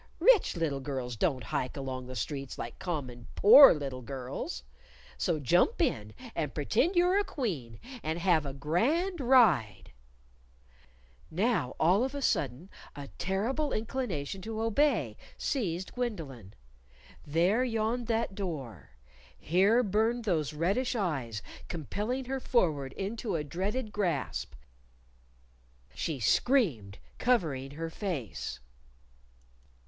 [0.19, 4.63] "Rich little girls don't hike along the streets like common poor little girls.
[5.15, 9.91] So jump in, and pretend you're a Queen, and have a grand ride"
[11.29, 16.55] Now all of a sudden a terrible inclination to obey seized Gwendolyn.
[17.23, 18.93] There yawned that door
[19.37, 24.55] here burned those reddish eyes, compelling her forward into a dreaded grasp
[25.93, 28.61] She screamed, covering her face.